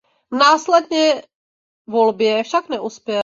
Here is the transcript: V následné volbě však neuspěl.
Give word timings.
V 0.31 0.35
následné 0.35 1.21
volbě 1.87 2.43
však 2.43 2.69
neuspěl. 2.69 3.19